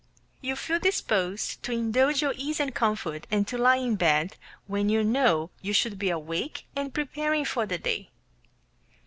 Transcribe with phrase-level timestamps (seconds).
[0.41, 4.35] You feel disposed to indulge your ease and comfort, and to lie in bed
[4.65, 8.09] when you know you should be awake and preparing for the day.